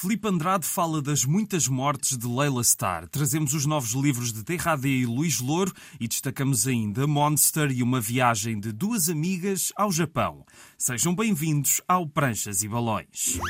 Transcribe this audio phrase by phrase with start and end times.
[0.00, 3.08] Felipe Andrade fala das muitas mortes de Leila Starr.
[3.08, 8.00] Trazemos os novos livros de Terradé e Luís Louro e destacamos ainda Monster e uma
[8.00, 10.46] viagem de duas amigas ao Japão.
[10.78, 13.40] Sejam bem-vindos ao Pranchas e Balões.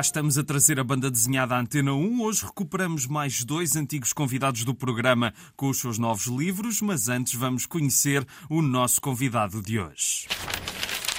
[0.00, 2.22] Cá estamos a trazer a banda desenhada Antena 1.
[2.22, 7.34] Hoje recuperamos mais dois antigos convidados do programa com os seus novos livros, mas antes
[7.34, 10.26] vamos conhecer o nosso convidado de hoje.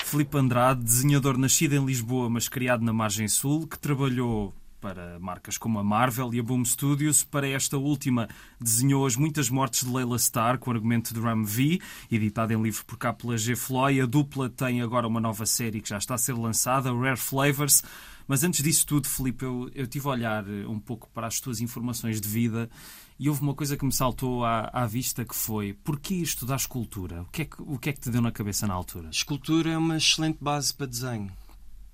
[0.04, 4.52] Filipe Andrade, desenhador nascido em Lisboa, mas criado na Margem Sul, que trabalhou
[4.82, 7.24] para marcas como a Marvel e a Boom Studios.
[7.24, 8.28] Para esta última,
[8.60, 11.80] desenhou As Muitas Mortes de Leila Starr, com argumento de Ram V,
[12.12, 13.56] editado em livro por cá pela G.
[13.56, 14.02] Floyd.
[14.02, 17.84] A dupla tem agora uma nova série que já está a ser lançada, Rare Flavors.
[18.28, 21.40] Mas antes disso tudo, Filipe, eu, eu tive a olhar eh, um pouco para as
[21.40, 22.70] tuas informações de vida
[23.20, 27.22] e houve uma coisa que me saltou à, à vista que foi porquê estudar escultura?
[27.22, 29.10] O que, é que, o que é que te deu na cabeça na altura?
[29.10, 31.32] Escultura é uma excelente base para desenho.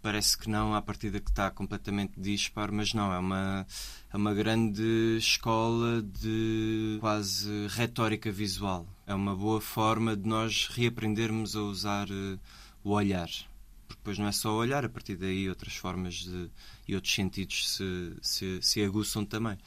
[0.01, 3.67] Parece que não, à partida que está completamente dispar, mas não, é uma,
[4.13, 8.87] é uma grande escola de quase retórica visual.
[9.05, 12.39] É uma boa forma de nós reaprendermos a usar uh,
[12.83, 13.27] o olhar
[14.07, 16.49] depois não é só olhar, a partir daí outras formas de,
[16.87, 19.57] e outros sentidos se, se, se aguçam também.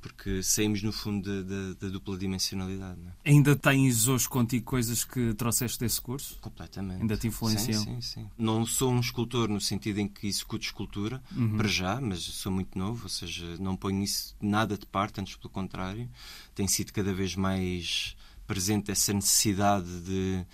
[0.00, 3.00] Porque saímos, no fundo, da, dupla dimensionalidade.
[3.24, 3.30] É?
[3.30, 6.36] Ainda tens hoje contigo coisas que trouxeste desse curso?
[6.40, 7.00] Completamente.
[7.00, 7.82] Ainda te influenciam?
[7.82, 8.30] Sim, sim, sim.
[8.36, 11.56] Não sou um escultor no sentido em que executo escultura, uhum.
[11.56, 15.36] para já, mas sou muito novo, ou seja, não ponho isso nada de parte, antes
[15.36, 16.10] pelo contrário.
[16.54, 18.14] Tem sido cada vez mais
[18.46, 20.44] presente essa necessidade de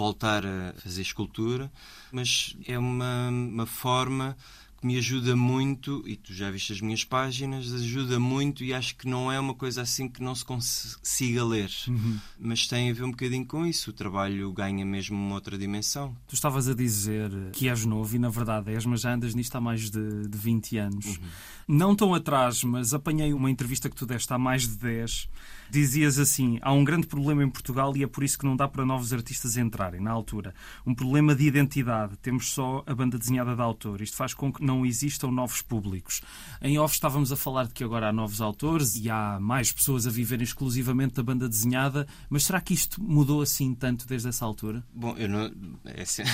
[0.00, 1.70] voltar a fazer escultura,
[2.10, 4.34] mas é uma, uma forma
[4.80, 8.96] que me ajuda muito, e tu já viste as minhas páginas, ajuda muito e acho
[8.96, 11.70] que não é uma coisa assim que não se consiga ler.
[11.86, 12.18] Uhum.
[12.38, 13.90] Mas tem a ver um bocadinho com isso.
[13.90, 16.16] O trabalho ganha mesmo uma outra dimensão.
[16.26, 19.54] Tu estavas a dizer que és novo e na verdade és, mas já andas nisto
[19.54, 21.06] há mais de, de 20 anos.
[21.06, 21.28] Uhum.
[21.68, 25.28] Não tão atrás, mas apanhei uma entrevista que tu deste há mais de 10
[25.70, 28.66] dizias assim: há um grande problema em Portugal e é por isso que não dá
[28.66, 30.54] para novos artistas entrarem na altura.
[30.84, 32.16] Um problema de identidade.
[32.16, 34.00] Temos só a banda desenhada de autor.
[34.00, 36.20] Isto faz com que não existam novos públicos.
[36.62, 40.06] Em off estávamos a falar de que agora há novos autores e há mais pessoas
[40.06, 44.44] a viverem exclusivamente da banda desenhada, mas será que isto mudou assim tanto desde essa
[44.44, 44.84] altura?
[44.94, 45.50] Bom, eu não.
[45.84, 46.32] É, sempre,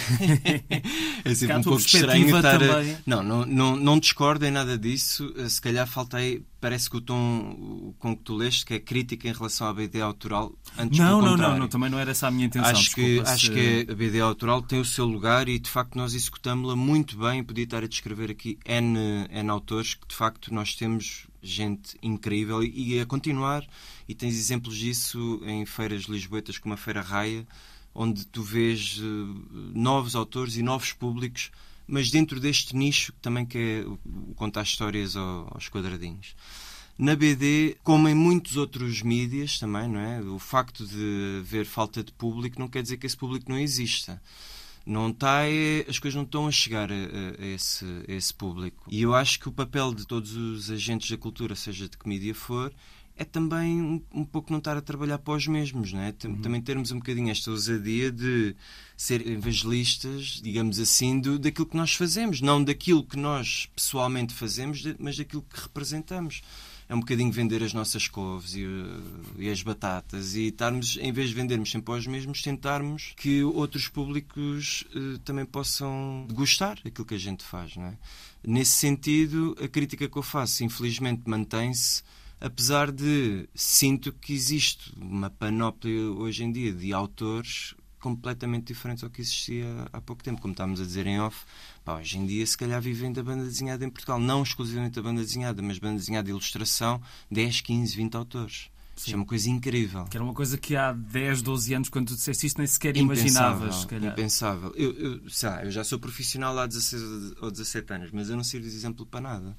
[1.25, 2.59] é sempre um pouco estranho estar.
[2.59, 2.99] Também...
[3.07, 5.33] Não, não, não, não discordo em nada disso.
[5.49, 9.33] Se calhar faltei parece que o tom com que tu leste, que é crítica em
[9.33, 12.47] relação à BD autoral, antes não, não, não, não, também não era essa a minha
[12.47, 12.73] intenção.
[12.73, 16.13] Acho que, acho que a BD autoral tem o seu lugar e de facto nós
[16.13, 17.45] executamos-la muito bem.
[17.45, 18.99] Podia estar a descrever aqui N,
[19.31, 23.65] N autores que de facto nós temos gente incrível e, e a continuar.
[24.09, 27.47] E tens exemplos disso em feiras lisboetas como a Feira Raia,
[27.95, 31.53] onde tu vês uh, novos autores e novos públicos
[31.87, 36.35] mas dentro deste nicho também que é contar histórias aos quadradinhos.
[36.99, 40.21] Na BD, como em muitos outros mídias também, não é?
[40.23, 44.21] O facto de haver falta de público não quer dizer que esse público não exista.
[44.87, 48.85] Não está, é, as coisas não estão a chegar a, a, esse, a esse público.
[48.89, 52.09] E eu acho que o papel de todos os agentes da cultura, seja de que
[52.09, 52.73] mídia for,
[53.17, 56.15] é também um, um, pouco não estar a trabalhar para os mesmos, não é?
[56.25, 56.41] Uhum.
[56.43, 58.55] Também termos um bocadinho esta ousadia de
[58.97, 64.85] ser evangelistas, digamos assim, do, daquilo que nós fazemos, não daquilo que nós pessoalmente fazemos,
[64.99, 66.43] mas daquilo que representamos.
[66.89, 68.65] É um bocadinho vender as nossas couves e,
[69.39, 73.89] e as batatas e estarmos, em vez de vendermos sempre aos mesmos, tentarmos que outros
[73.89, 77.99] públicos uh, também possam gostar daquilo que a gente faz, não é?
[78.47, 82.05] Nesse sentido, a crítica que eu faço, infelizmente, mantém-se
[82.41, 89.11] apesar de sinto que existe uma panóplia hoje em dia de autores completamente diferentes ao
[89.11, 91.45] que existia há pouco tempo, como estávamos a dizer em off.
[91.85, 94.21] Pá, hoje em dia, se calhar, vivem da banda desenhada em Portugal.
[94.21, 97.01] Não exclusivamente da banda desenhada, mas banda desenhada de ilustração,
[97.31, 98.71] 10, 15, 20 autores.
[98.97, 99.13] Sim.
[99.13, 100.05] é uma coisa incrível.
[100.05, 102.97] Que era uma coisa que há 10, 12 anos, quando tu disseste isto, nem sequer
[102.97, 103.85] imaginavas.
[103.85, 104.73] Impensável.
[104.75, 105.21] Eu, eu,
[105.65, 109.05] eu já sou profissional há 16 ou 17 anos, mas eu não sirvo de exemplo
[109.05, 109.57] para nada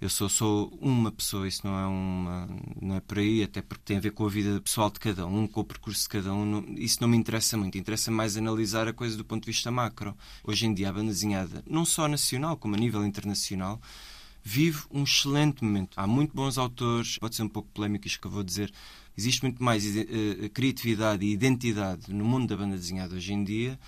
[0.00, 2.48] eu sou, sou uma pessoa, isso não é uma
[2.80, 5.26] não é por aí, até porque tem a ver com a vida pessoal de cada
[5.26, 6.44] um, com o percurso de cada um.
[6.44, 7.78] Não, isso não me interessa muito.
[7.78, 10.14] Interessa mais analisar a coisa do ponto de vista macro.
[10.44, 13.80] Hoje em dia, a desenhada, não só nacional, como a nível internacional,
[14.42, 15.98] vive um excelente momento.
[15.98, 18.72] Há muito bons autores, pode ser um pouco polémico isto que eu vou dizer.
[19.16, 23.78] Existe muito mais uh, criatividade e identidade no mundo da banda desenhada hoje em dia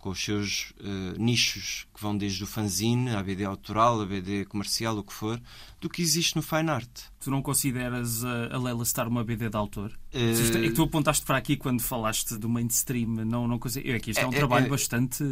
[0.00, 4.44] com os seus uh, nichos que vão desde o fanzine, a BD autoral, a BD
[4.46, 5.40] comercial, o que for,
[5.80, 6.90] do que existe no fine art.
[7.20, 9.92] Tu não consideras a, Leila Star uma BD de autor?
[10.14, 10.58] Uh...
[10.58, 13.24] É que tu apontaste para aqui quando falaste do mainstream.
[13.24, 13.88] Não, não consigo...
[13.88, 14.68] é que isto é, é um é, trabalho é...
[14.68, 15.24] bastante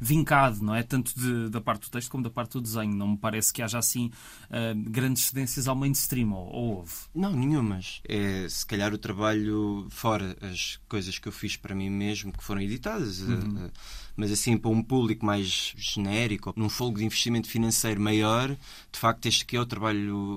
[0.00, 0.82] vincado, não é?
[0.82, 2.94] Tanto de, da parte do texto como da parte do desenho.
[2.94, 4.06] Não me parece que haja assim
[4.50, 6.92] uh, grandes cedências ao mainstream, ou, ou houve?
[7.14, 8.00] Não, nenhumas.
[8.08, 12.42] É se calhar o trabalho fora as coisas que eu fiz para mim mesmo, que
[12.42, 13.20] foram editadas.
[13.20, 13.66] Uhum.
[13.66, 13.70] Uh,
[14.18, 19.26] mas assim para um público mais genérico, num fogo de investimento financeiro maior, de facto
[19.26, 19.87] este aqui é o trabalho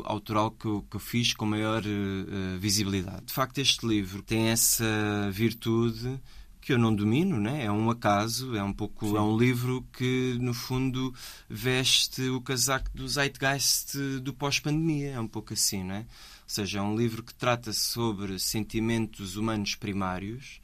[0.05, 3.25] autoral que eu, que eu fiz com maior uh, visibilidade.
[3.25, 4.85] De facto este livro tem essa
[5.31, 6.19] virtude
[6.61, 7.65] que eu não domino, né?
[7.65, 9.17] é um acaso, é um pouco Sim.
[9.17, 11.13] é um livro que no fundo
[11.49, 15.99] veste o casaco do zeitgeist do pós-pandemia, é um pouco assim, não é?
[15.99, 16.05] Ou
[16.45, 20.61] seja, é um livro que trata sobre sentimentos humanos primários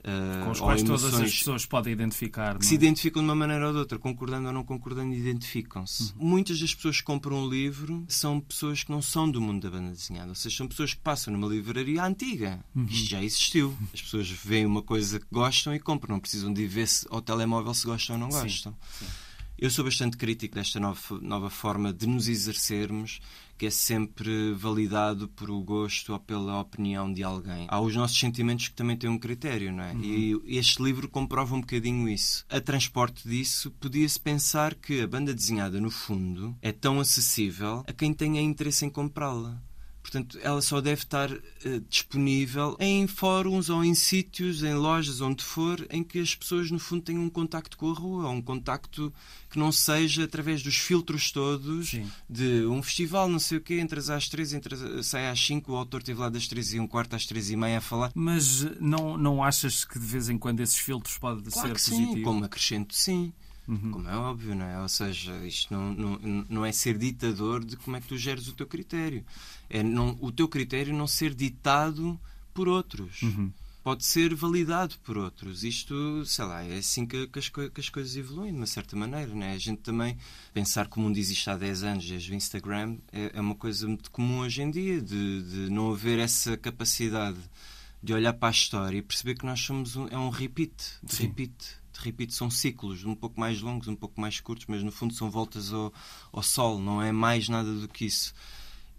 [0.00, 2.58] Uh, com os quais todas as pessoas podem identificar.
[2.58, 2.76] Que se é?
[2.76, 6.14] identificam de uma maneira ou de outra, concordando ou não concordando, identificam-se.
[6.14, 6.28] Uhum.
[6.28, 9.70] Muitas das pessoas que compram um livro são pessoas que não são do mundo da
[9.70, 12.64] banda desenhada, ou seja, são pessoas que passam numa livraria antiga.
[12.74, 12.86] Uhum.
[12.86, 13.76] Isto já existiu.
[13.92, 17.20] As pessoas veem uma coisa que gostam e compram, não precisam de ver se ao
[17.20, 18.74] telemóvel se gostam ou não gostam.
[18.90, 19.06] Sim.
[19.06, 19.12] Sim.
[19.60, 23.20] Eu sou bastante crítico desta nova, nova forma de nos exercermos,
[23.58, 27.66] que é sempre validado por o gosto ou pela opinião de alguém.
[27.68, 29.92] Há os nossos sentimentos que também têm um critério, não é?
[29.92, 30.02] Uhum.
[30.02, 32.42] E este livro comprova um bocadinho isso.
[32.48, 37.92] A transporte disso, podia-se pensar que a banda desenhada, no fundo, é tão acessível a
[37.92, 39.60] quem tenha interesse em comprá-la.
[40.02, 41.40] Portanto, ela só deve estar uh,
[41.88, 46.78] disponível em fóruns ou em sítios, em lojas, onde for, em que as pessoas, no
[46.78, 49.12] fundo, tenham um contacto com a rua, ou um contacto
[49.50, 52.10] que não seja através dos filtros todos Sim.
[52.28, 55.76] de um festival, não sei o quê, entras às três, entras, sai às cinco, o
[55.76, 58.10] autor esteve lá das três e um quarto às três e meia a falar.
[58.14, 61.90] Mas não, não achas que de vez em quando esses filtros podem claro ser que
[61.90, 62.14] positivos?
[62.14, 63.32] Sim, como acrescento, sim.
[63.70, 63.92] Uhum.
[63.92, 64.80] Como é óbvio, não é?
[64.80, 68.48] Ou seja, isto não, não, não é ser ditador de como é que tu geres
[68.48, 69.24] o teu critério.
[69.68, 72.18] É não, o teu critério não ser ditado
[72.52, 73.22] por outros.
[73.22, 73.52] Uhum.
[73.84, 75.62] Pode ser validado por outros.
[75.62, 78.96] Isto, sei lá, é assim que, que, as, que as coisas evoluem, de uma certa
[78.96, 79.32] maneira.
[79.32, 79.52] Não é?
[79.52, 80.18] A gente também
[80.52, 83.86] pensar que o mundo existe há 10 anos, desde o Instagram, é, é uma coisa
[83.86, 87.38] muito comum hoje em dia, de, de não haver essa capacidade
[88.02, 91.16] de olhar para a história e perceber que nós somos um, é um repeat, de
[91.22, 95.14] repeat repito, são ciclos um pouco mais longos, um pouco mais curtos, mas no fundo
[95.14, 95.92] são voltas ao,
[96.32, 98.34] ao Sol, não é mais nada do que isso.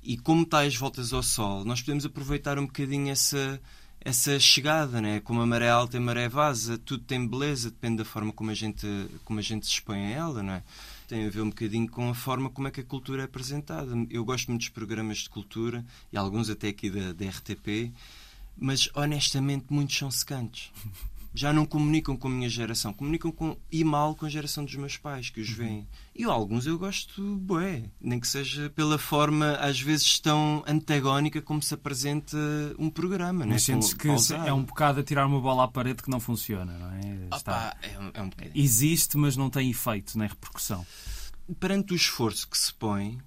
[0.04, 3.62] E como tais voltas ao Sol, nós podemos aproveitar um bocadinho essa,
[4.00, 5.20] essa chegada, né?
[5.20, 8.50] como a maré alta e a maré vaza, tudo tem beleza, depende da forma como
[8.50, 8.88] a gente,
[9.24, 10.42] como a gente se expõe a ela.
[10.44, 10.64] Não é?
[11.08, 13.92] Tem a ver um bocadinho com a forma como é que a cultura é apresentada.
[14.10, 17.92] Eu gosto muito dos programas de cultura, e alguns até aqui da, da RTP,
[18.58, 20.72] mas honestamente muitos são secantes
[21.34, 24.76] já não comunicam com a minha geração, comunicam com, e mal com a geração dos
[24.76, 25.56] meus pais, que os uhum.
[25.56, 25.88] veem.
[26.14, 31.62] E alguns eu gosto, bué, nem que seja pela forma, às vezes, tão antagónica como
[31.62, 32.38] se apresenta
[32.78, 33.46] um programa.
[33.46, 33.60] Mas né?
[33.60, 36.92] sentes que é um bocado a tirar uma bola à parede que não funciona, não
[36.92, 37.36] é?
[37.36, 37.76] Está...
[37.82, 40.86] é, um, é um Existe, mas não tem efeito, nem repercussão.
[41.60, 43.20] Perante o esforço que se põe,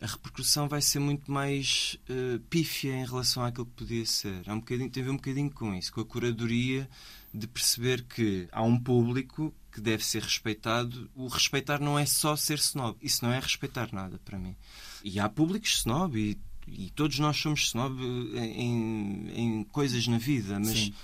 [0.00, 4.42] a repercussão vai ser muito mais uh, pífia em relação àquilo que podia ser.
[4.46, 6.88] É um bocadinho, tem a ver um bocadinho com isso, com a curadoria
[7.32, 11.10] de perceber que há um público que deve ser respeitado.
[11.14, 12.96] O respeitar não é só ser snob.
[13.00, 14.54] Isso não é respeitar nada para mim.
[15.02, 18.00] E há públicos snob e, e todos nós somos snob
[18.36, 20.78] em, em coisas na vida, mas.
[20.78, 20.94] Sim.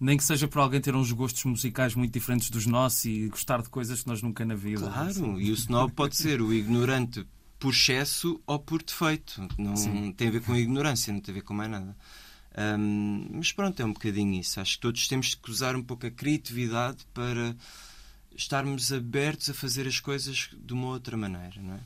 [0.00, 3.62] Nem que seja por alguém ter uns gostos musicais muito diferentes dos nossos e gostar
[3.62, 4.90] de coisas que nós nunca na vida.
[4.90, 5.38] Claro, assim.
[5.38, 7.24] e o snob pode ser o ignorante
[7.60, 9.48] por excesso ou por defeito.
[9.56, 10.12] Não Sim.
[10.12, 11.96] tem a ver com ignorância, não tem a ver com mais nada.
[12.56, 14.60] Um, mas pronto, é um bocadinho isso.
[14.60, 17.56] Acho que todos temos que usar um pouco a criatividade para
[18.36, 21.80] estarmos abertos a fazer as coisas de uma outra maneira, não é?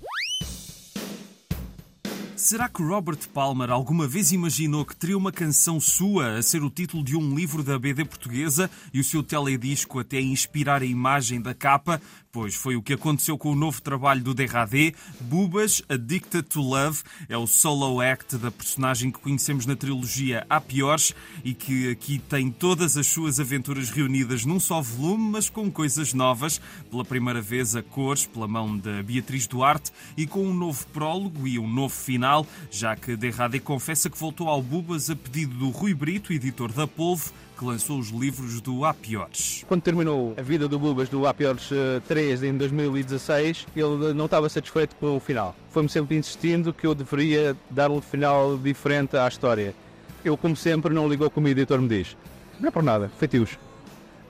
[2.38, 6.70] Será que Robert Palmer alguma vez imaginou que teria uma canção sua a ser o
[6.70, 11.40] título de um livro da BD portuguesa e o seu teledisco até inspirar a imagem
[11.40, 12.00] da capa?
[12.30, 17.00] Pois foi o que aconteceu com o novo trabalho do Derradé, Bubas Addicted to Love.
[17.26, 22.18] É o solo act da personagem que conhecemos na trilogia Há Piores e que aqui
[22.18, 26.61] tem todas as suas aventuras reunidas num só volume, mas com coisas novas.
[26.90, 31.49] Pela primeira vez a cores, pela mão da Beatriz Duarte e com um novo prólogo
[31.49, 35.70] e um novo final, já que Derradé confessa que voltou ao Bubas a pedido do
[35.70, 39.64] Rui Brito, editor da Polvo, que lançou os livros do Há Piores.
[39.66, 41.68] Quando terminou a vida do Bubas do Há Piores
[42.06, 45.56] 3 eh, em 2016, ele não estava satisfeito com o final.
[45.70, 49.74] Foi-me sempre insistindo que eu deveria dar um final diferente à história.
[50.24, 52.16] Eu, como sempre, não ligou como o editor me diz.
[52.60, 53.54] Não é por nada, feitios.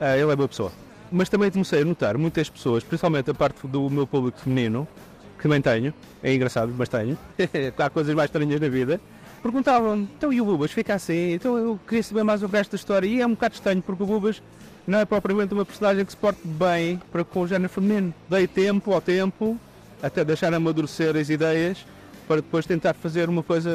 [0.00, 0.72] Uh, ele é boa pessoa.
[1.12, 4.88] Mas também comecei a notar muitas pessoas, principalmente a parte do meu público feminino,
[5.36, 5.92] que também tenho,
[6.22, 7.16] é engraçado, mas tenho,
[7.76, 8.98] há coisas mais estranhas na vida,
[9.42, 12.76] perguntavam então e o Bubas fica assim, então eu queria saber mais o resto da
[12.76, 14.42] história, e é um bocado estranho, porque o Bubas
[14.86, 18.14] não é propriamente uma personagem que se porte bem para com o género feminino.
[18.28, 19.58] Dei tempo ao tempo,
[20.02, 21.84] até deixar amadurecer as ideias,
[22.28, 23.70] para depois tentar fazer uma coisa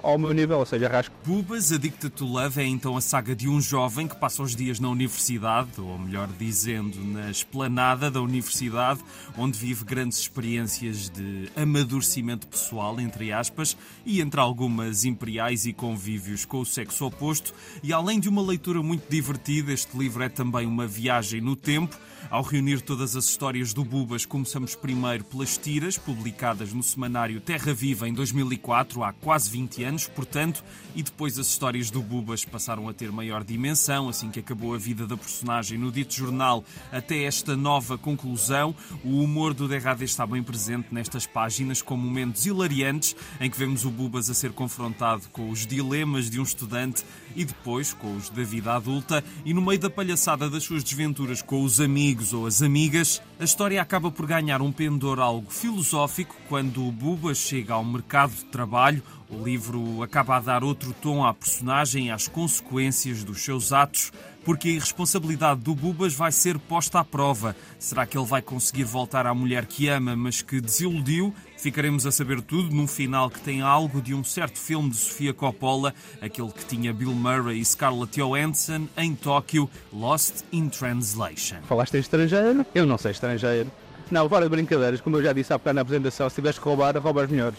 [0.00, 1.12] ao meu nível, ou seja, rasco.
[1.26, 4.78] Bubas, Addicted to Love é então a saga de um jovem que passa os dias
[4.78, 9.00] na universidade, ou melhor dizendo, na esplanada da universidade,
[9.36, 13.76] onde vive grandes experiências de amadurecimento pessoal, entre aspas,
[14.06, 17.52] e entre algumas imperiais e convívios com o sexo oposto.
[17.82, 21.98] E além de uma leitura muito divertida, este livro é também uma viagem no tempo.
[22.30, 27.63] Ao reunir todas as histórias do Bubas, começamos primeiro pelas tiras, publicadas no semanário Terra
[27.64, 30.62] Terra Viva em 2004, há quase 20 anos, portanto,
[30.94, 34.78] e depois as histórias do Bubas passaram a ter maior dimensão, assim que acabou a
[34.78, 38.74] vida da personagem no dito jornal, até esta nova conclusão.
[39.02, 43.86] O humor do Derrade está bem presente nestas páginas, com momentos hilariantes em que vemos
[43.86, 47.02] o Bubas a ser confrontado com os dilemas de um estudante
[47.34, 51.40] e depois com os da vida adulta, e no meio da palhaçada das suas desventuras
[51.40, 56.36] com os amigos ou as amigas, a história acaba por ganhar um pendor algo filosófico
[56.48, 61.24] quando o Bubas chega ao mercado de trabalho, o livro acaba a dar outro tom
[61.24, 64.12] à personagem e às consequências dos seus atos,
[64.44, 67.56] porque a irresponsabilidade do Bubas vai ser posta à prova.
[67.78, 71.34] Será que ele vai conseguir voltar à mulher que ama, mas que desiludiu?
[71.56, 75.32] Ficaremos a saber tudo num final que tem algo de um certo filme de Sofia
[75.32, 81.62] Coppola, aquele que tinha Bill Murray e Scarlett Johansson em Tóquio, Lost in Translation.
[81.66, 82.66] Falaste em estrangeiro?
[82.74, 83.70] Eu não sei estrangeiro.
[84.10, 86.96] Não, de brincadeiras, como eu já disse há bocado na apresentação, se tivesse que roubar,
[86.98, 87.58] rouba as melhores.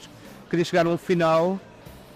[0.50, 1.60] Queria chegar um final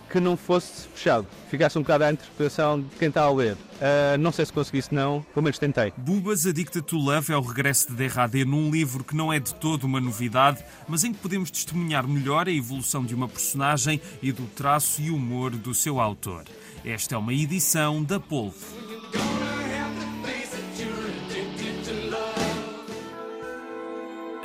[0.10, 3.54] que não fosse fechado, ficasse um bocado à interpretação de quem está a ler.
[3.54, 5.94] Uh, não sei se conseguisse, não, pelo menos tentei.
[5.96, 9.54] Bubas Addicted to Love é o regresso de Derrade num livro que não é de
[9.56, 14.32] todo uma novidade, mas em que podemos testemunhar melhor a evolução de uma personagem e
[14.32, 16.44] do traço e humor do seu autor.
[16.84, 19.49] Esta é uma edição da Polvo.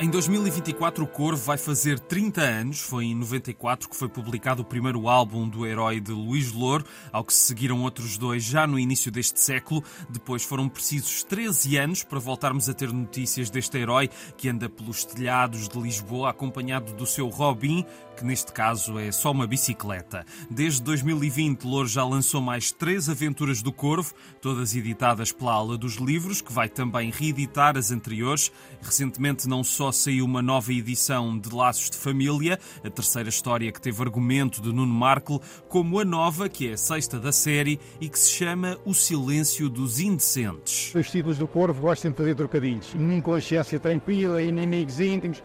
[0.05, 2.79] Em 2024, o Corvo vai fazer 30 anos.
[2.79, 7.23] Foi em 94 que foi publicado o primeiro álbum do herói de Luís Louro, ao
[7.23, 9.83] que se seguiram outros dois já no início deste século.
[10.07, 14.07] Depois foram precisos 13 anos para voltarmos a ter notícias deste herói
[14.37, 17.83] que anda pelos telhados de Lisboa acompanhado do seu Robin,
[18.15, 20.25] que neste caso é só uma bicicleta.
[20.49, 25.95] Desde 2020, Louro já lançou mais três aventuras do Corvo, todas editadas pela Ala dos
[25.95, 28.51] Livros, que vai também reeditar as anteriores.
[28.81, 33.81] Recentemente, não só saiu uma nova edição de Laços de Família, a terceira história que
[33.81, 38.07] teve argumento de Nuno Markle, como a nova, que é a sexta da série e
[38.07, 40.93] que se chama O Silêncio dos Indecentes.
[40.95, 42.93] Os títulos do Corvo gostam de fazer trocadilhos.
[42.95, 45.43] Inconsciência tranquila, inimigos íntimos.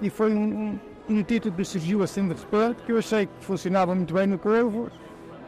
[0.00, 3.94] E foi um, um título que surgiu assim de repente, que eu achei que funcionava
[3.94, 4.90] muito bem no Corvo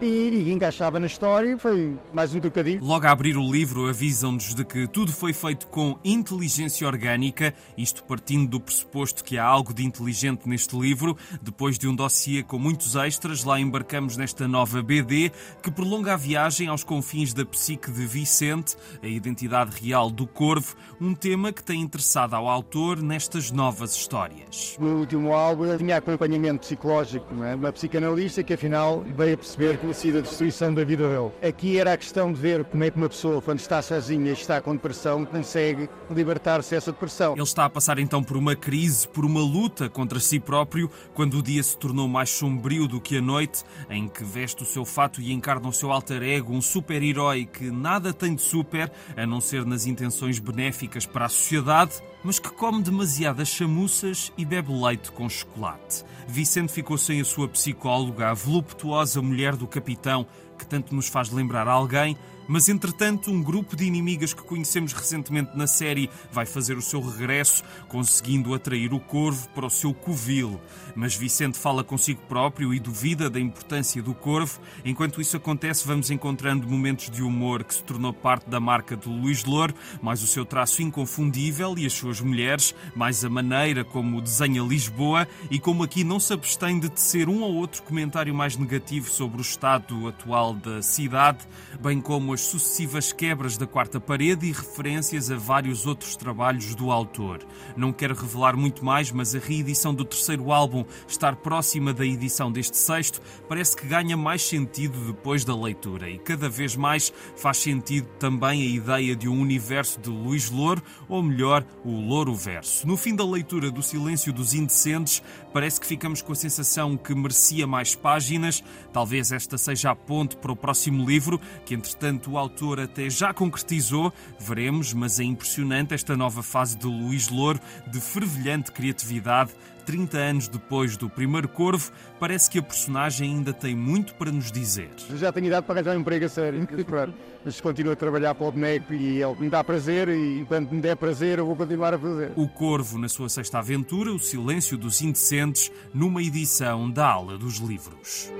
[0.00, 2.84] e, encaixava na história e foi mais um trocadilho.
[2.84, 8.04] Logo a abrir o livro avisam-nos de que tudo foi feito com inteligência orgânica, isto
[8.04, 11.16] partindo do pressuposto que há algo de inteligente neste livro.
[11.42, 16.16] Depois de um dossiê com muitos extras, lá embarcamos nesta nova BD que prolonga a
[16.16, 21.62] viagem aos confins da psique de Vicente, a identidade real do Corvo, um tema que
[21.62, 24.76] tem interessado ao autor nestas novas histórias.
[24.78, 27.54] No último álbum tinha acompanhamento psicológico, é?
[27.54, 31.30] uma psicanalista que afinal veio a perceber que tinha sido a destruição da vida dele.
[31.42, 34.32] Aqui era a questão de ver como é que uma pessoa, quando está sozinha e
[34.32, 37.32] está com depressão, consegue libertar-se dessa depressão.
[37.32, 41.38] Ele está a passar então por uma crise, por uma luta contra si próprio, quando
[41.38, 44.84] o dia se tornou mais sombrio do que a noite, em que veste o seu
[44.84, 49.26] fato e encarna o seu alter ego, um super-herói que nada tem de super, a
[49.26, 51.92] não ser nas intenções benéficas para a sociedade,
[52.28, 56.04] mas que come demasiadas chamuças e bebe leite com chocolate.
[56.26, 60.26] Vicente ficou sem a sua psicóloga, a voluptuosa mulher do capitão,
[60.58, 62.18] que tanto nos faz lembrar alguém
[62.48, 66.98] mas entretanto, um grupo de inimigas que conhecemos recentemente na série vai fazer o seu
[67.02, 70.58] regresso, conseguindo atrair o corvo para o seu covil.
[70.98, 74.58] Mas Vicente fala consigo próprio e duvida da importância do corvo.
[74.84, 79.08] Enquanto isso acontece, vamos encontrando momentos de humor que se tornou parte da marca de
[79.08, 84.20] Luís Louro, mais o seu traço inconfundível e as suas mulheres, mais a maneira como
[84.20, 88.56] desenha Lisboa e como aqui não se abstém de tecer um ou outro comentário mais
[88.56, 91.46] negativo sobre o estado atual da cidade,
[91.80, 96.72] bem como as as sucessivas quebras da quarta parede e referências a vários outros trabalhos
[96.72, 97.40] do autor.
[97.76, 102.50] Não quero revelar muito mais, mas a reedição do terceiro álbum estar próxima da edição
[102.50, 107.58] deste sexto parece que ganha mais sentido depois da leitura e cada vez mais faz
[107.58, 112.86] sentido também a ideia de um universo de Luís Louro, ou melhor, o Louro Verso.
[112.86, 117.14] No fim da leitura do Silêncio dos Indecentes, parece que ficamos com a sensação que
[117.14, 118.62] merecia mais páginas.
[118.92, 123.32] Talvez esta seja a ponte para o próximo livro, que entretanto o autor até já
[123.32, 124.12] concretizou.
[124.38, 129.52] Veremos, mas é impressionante esta nova fase de Luís Louro, de fervilhante criatividade
[129.88, 131.90] 30 anos depois do primeiro Corvo,
[132.20, 134.90] parece que a personagem ainda tem muito para nos dizer.
[135.08, 136.68] Eu já tenho idade para arranjar um emprego a sério,
[137.42, 140.82] mas continuo a trabalhar para o boneco e ele me dá prazer e enquanto me
[140.82, 142.32] der prazer eu vou continuar a fazer.
[142.36, 147.56] O Corvo, na sua sexta aventura, O Silêncio dos Indecentes, numa edição da Aula dos
[147.56, 148.30] Livros.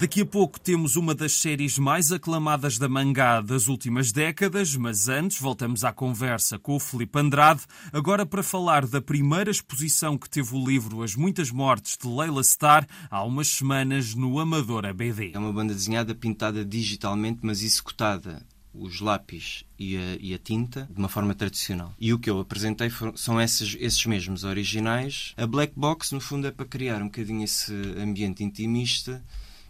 [0.00, 5.08] Daqui a pouco temos uma das séries mais aclamadas da mangá das últimas décadas, mas
[5.08, 10.28] antes voltamos à conversa com o Felipe Andrade, agora para falar da primeira exposição que
[10.28, 15.30] teve o livro As Muitas Mortes de Leila Starr há umas semanas no Amadora BD.
[15.32, 20.88] É uma banda desenhada pintada digitalmente, mas executada os lápis e a, e a, tinta
[20.90, 21.94] de uma forma tradicional.
[22.00, 25.32] E o que eu apresentei foram, são esses, esses mesmos originais.
[25.36, 29.24] A Black Box, no fundo, é para criar um bocadinho esse ambiente intimista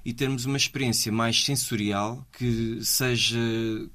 [0.04, 3.38] e termos uma experiência mais sensorial que seja.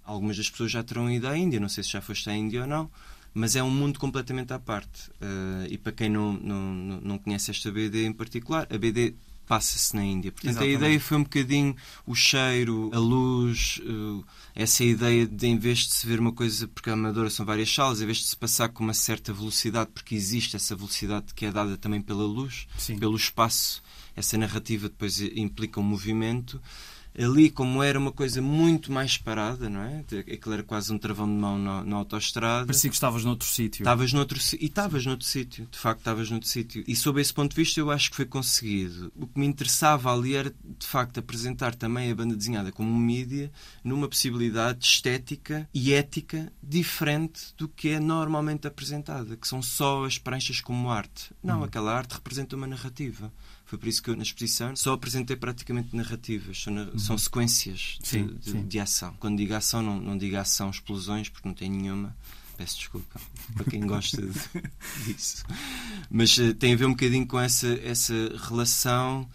[0.04, 2.62] Algumas das pessoas já terão ido à Índia, não sei se já foste à Índia
[2.62, 2.89] ou não,
[3.34, 5.10] mas é um mundo completamente à parte.
[5.22, 9.13] Uh, e para quem não, não, não conhece esta BD em particular, a BD
[9.50, 10.32] passa-se na Índia.
[10.32, 10.75] Portanto, Exatamente.
[10.75, 11.75] a ideia foi um bocadinho
[12.06, 14.24] o cheiro, a luz, uh,
[14.54, 17.74] essa ideia de, em vez de se ver uma coisa, porque a Amadora são várias
[17.74, 21.46] salas, em vez de se passar com uma certa velocidade, porque existe essa velocidade que
[21.48, 23.00] é dada também pela luz, Sim.
[23.00, 23.82] pelo espaço
[24.16, 26.62] essa narrativa depois implica um movimento.
[27.18, 30.06] Ali, como era uma coisa muito mais parada, não é?
[30.20, 32.68] Aquilo era quase um travão de mão na, na autoestrada.
[32.68, 33.82] Parecia que estavas noutro sítio.
[33.82, 35.68] Estavas noutro E estavas noutro sítio.
[35.70, 36.84] De facto, estavas noutro sítio.
[36.88, 39.12] E sob esse ponto de vista, eu acho que foi conseguido.
[39.16, 43.51] O que me interessava ali era, de facto, apresentar também a banda desenhada como mídia
[43.84, 50.18] numa possibilidade estética e ética diferente do que é normalmente apresentada, que são só as
[50.18, 51.32] pranchas como arte.
[51.44, 51.63] Não, hum.
[51.63, 53.34] aquela arte representa uma narrativa.
[53.69, 56.97] Foi por isso que eu, na exposição, só apresentei praticamente narrativas, são, uhum.
[56.97, 58.67] são sequências de, sim, de, sim.
[58.67, 59.13] de, ação.
[59.19, 62.17] Quando digo ação, não, não digo ação explosões, porque não tem nenhuma.
[62.58, 63.21] Peço desculpa
[63.53, 64.34] para quem gosta de,
[65.05, 65.45] disso.
[66.10, 68.15] Mas uh, tem a ver um bocadinho com essa, essa
[68.49, 69.29] relação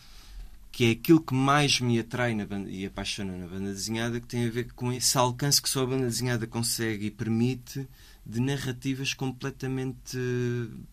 [0.72, 4.26] que é aquilo que mais me atrai na banda, e apaixona na banda desenhada, que
[4.26, 7.86] tem a ver com esse alcance que só a banda desenhada consegue e permite
[8.26, 10.18] de narrativas completamente.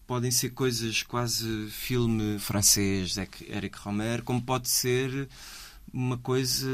[0.05, 5.29] podem ser coisas quase filme francês, Eric Romer, como pode ser
[5.93, 6.67] uma coisa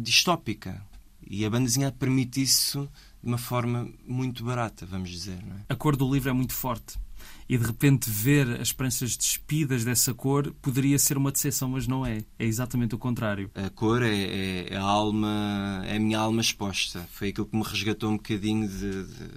[0.00, 0.80] distópica.
[1.26, 2.88] E a banda desenhada permite isso
[3.22, 5.38] de uma forma muito barata, vamos dizer.
[5.68, 5.72] É?
[5.72, 6.98] A cor do livro é muito forte
[7.48, 12.04] e de repente ver as pranchas despidas dessa cor poderia ser uma decepção, mas não
[12.04, 12.24] é.
[12.38, 13.50] É exatamente o contrário.
[13.54, 17.06] A cor é, é, é a alma, é a minha alma exposta.
[17.10, 19.28] Foi aquilo que me resgatou um bocadinho de, de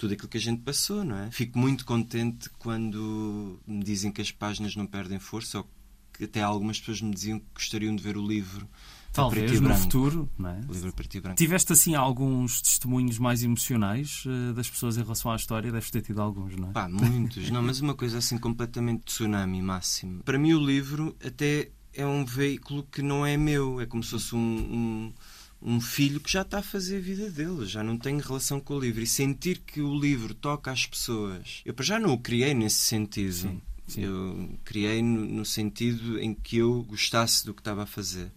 [0.00, 1.30] tudo aquilo que a gente passou, não é?
[1.30, 5.70] Fico muito contente quando me dizem que as páginas não perdem força, ou
[6.14, 8.66] que até algumas pessoas me diziam que gostariam de ver o livro
[9.12, 10.60] Talvez no futuro, não é?
[10.70, 11.36] Livro preto e branco.
[11.36, 15.70] Tiveste assim alguns testemunhos mais emocionais uh, das pessoas em relação à história?
[15.70, 16.72] Deves ter tido alguns, não é?
[16.72, 17.50] Pá, muitos.
[17.50, 20.22] não, mas uma coisa assim completamente tsunami máximo.
[20.22, 23.82] Para mim o livro até é um veículo que não é meu.
[23.82, 25.12] É como se fosse um, um
[25.62, 28.74] um filho que já está a fazer a vida dele, já não tem relação com
[28.74, 29.02] o livro.
[29.02, 31.60] E sentir que o livro toca às pessoas.
[31.64, 33.32] Eu já não o criei nesse sentido.
[33.32, 34.04] Sim, sim.
[34.04, 38.30] Eu criei no, no, sentido em que eu gostasse do que estava a fazer.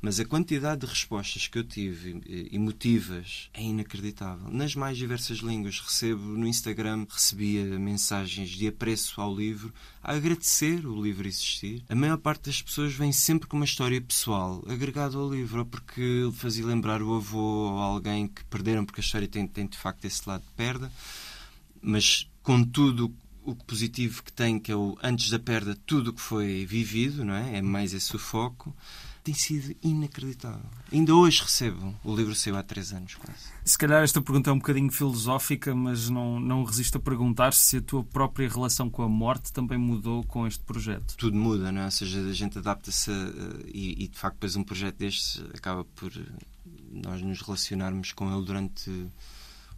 [0.00, 2.20] Mas a quantidade de respostas que eu tive,
[2.52, 4.48] emotivas, é inacreditável.
[4.48, 5.80] Nas mais diversas línguas.
[5.80, 11.82] Recebo no Instagram, recebia mensagens de apreço ao livro, a agradecer o livro existir.
[11.88, 15.66] A maior parte das pessoas vem sempre com uma história pessoal agregada ao livro, ou
[15.66, 19.76] porque fazia lembrar o avô ou alguém que perderam, porque a história tem, tem de
[19.76, 20.92] facto esse lado de perda.
[21.82, 26.12] Mas com tudo o positivo que tem, que é o antes da perda, tudo o
[26.12, 27.56] que foi vivido, não é?
[27.58, 28.74] É mais esse o foco
[29.28, 30.70] tem sido inacreditável.
[30.90, 33.40] Ainda hoje recebo o livro seu há três anos, quase.
[33.62, 37.76] Se calhar esta pergunta é um bocadinho filosófica, mas não, não resisto a perguntar se
[37.76, 41.14] a tua própria relação com a morte também mudou com este projeto.
[41.18, 41.84] Tudo muda, não é?
[41.84, 43.10] Ou seja, a gente adapta-se
[43.66, 46.10] e, e, de facto, depois um projeto destes acaba por
[46.90, 48.90] nós nos relacionarmos com ele durante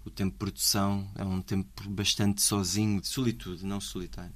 [0.05, 1.11] o tempo de produção.
[1.17, 4.33] É um tempo bastante sozinho, de solitude, não solitário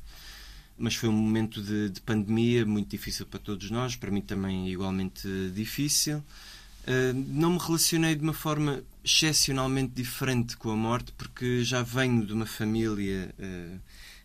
[0.77, 4.69] mas foi um momento de, de, pandemia muito difícil para todos nós, para mim também
[4.69, 6.19] igualmente difícil.
[6.19, 12.27] Uh, não me relacionei de uma forma excepcionalmente diferente com a morte, porque já venho
[12.27, 13.81] de uma família uh,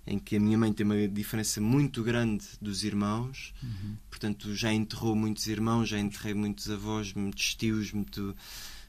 [0.05, 3.95] em que a minha mãe tem uma diferença muito grande dos irmãos, uhum.
[4.09, 8.35] portanto já enterrou muitos irmãos, já enterrei muitos avós, muitos tios, muito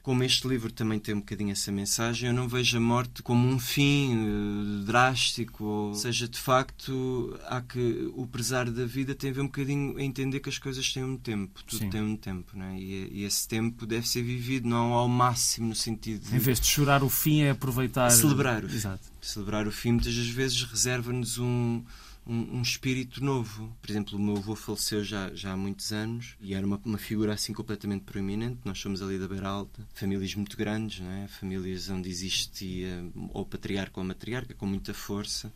[0.01, 3.47] como este livro também tem um bocadinho essa mensagem, eu não vejo a morte como
[3.47, 9.29] um fim uh, drástico, ou seja, de facto, há que o prezar da vida tem
[9.29, 11.89] a ver um bocadinho a entender que as coisas têm um tempo, tudo Sim.
[11.89, 12.79] tem um tempo, não é?
[12.79, 16.35] e, e, esse tempo deve ser vivido não ao máximo no sentido de.
[16.35, 18.09] Em vez de chorar o fim, é aproveitar.
[18.09, 18.75] Celebrar o fim.
[18.75, 19.11] Exato.
[19.21, 21.83] Celebrar o fim muitas das vezes reserva-nos um
[22.25, 23.75] um, um, espírito novo.
[23.81, 26.97] Por exemplo, o meu avô faleceu já, já há muitos anos e era uma, uma
[26.97, 28.59] figura assim completamente proeminente.
[28.63, 31.27] Nós somos ali da Beira Alta, famílias muito grandes, não é?
[31.27, 33.03] famílias onde existia
[33.33, 35.51] ou patriarca ou matriarca com muita força.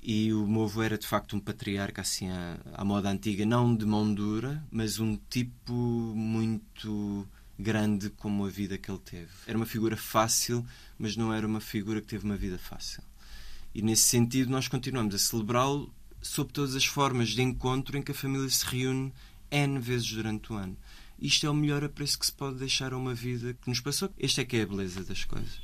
[0.00, 3.74] E o meu avô era de facto um patriarca assim à, à moda antiga, não
[3.74, 9.30] de mão dura, mas um tipo muito grande como a vida que ele teve.
[9.46, 10.64] Era uma figura fácil,
[10.96, 13.02] mas não era uma figura que teve uma vida fácil.
[13.78, 18.10] E nesse sentido nós continuamos a celebrá-lo sob todas as formas de encontro em que
[18.10, 19.12] a família se reúne
[19.52, 20.76] N vezes durante o ano.
[21.16, 24.12] Isto é o melhor apreço que se pode deixar a uma vida que nos passou.
[24.18, 25.60] Esta é que é a beleza das coisas.